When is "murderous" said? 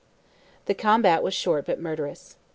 1.79-2.35